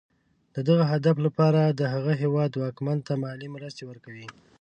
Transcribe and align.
د 0.55 0.57
دغه 0.69 0.85
هدف 0.93 1.15
لپاره 1.25 1.61
د 1.79 1.81
هغه 1.93 2.13
هېواد 2.21 2.51
واکمن 2.55 2.97
ته 3.07 3.13
مالي 3.23 3.47
مرستې 3.55 3.83
ورکوي. 3.85 4.27